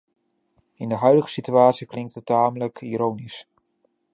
[0.73, 3.47] In de huidige situatie klinkt het tamelijk ironisch.